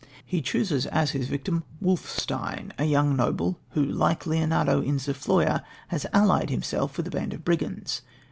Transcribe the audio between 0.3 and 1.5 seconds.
chooses as his